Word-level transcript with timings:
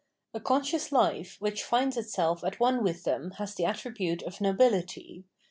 A 0.33 0.39
conscious 0.39 0.89
hfe 0.89 1.39
which 1.39 1.63
J^ds 1.65 1.95
itself 1.95 2.43
at 2.43 2.59
one 2.59 2.81
with 2.83 3.03
them 3.03 3.33
has 3.37 3.53
the 3.53 3.65
attribute 3.65 4.23
of 4.23 4.41
Nobility. 4.41 5.25